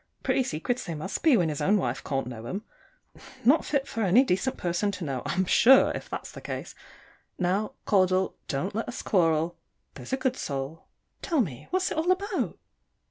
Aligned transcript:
Pretty 0.23 0.41
secrets 0.41 0.83
they 0.83 0.95
must 0.95 1.21
be, 1.21 1.37
when 1.37 1.49
his 1.49 1.61
own 1.61 1.77
wife 1.77 2.03
can't 2.03 2.25
know 2.25 2.43
'em. 2.47 2.63
Not 3.45 3.63
fit 3.63 3.87
for 3.87 4.01
any 4.01 4.23
decent 4.23 4.57
person 4.57 4.89
to 4.93 5.03
know, 5.05 5.21
I'm 5.27 5.45
sure, 5.45 5.91
if 5.91 6.09
that's 6.09 6.31
the 6.31 6.41
case. 6.41 6.73
Now, 7.37 7.73
Caudle, 7.85 8.33
don't 8.47 8.73
let 8.73 8.87
us 8.87 9.03
quarrel, 9.03 9.57
there's 9.93 10.11
a 10.11 10.17
good 10.17 10.37
soul: 10.37 10.87
tell 11.21 11.41
me, 11.41 11.67
what's 11.69 11.91
it 11.91 11.99
all 11.99 12.09
about? 12.09 12.57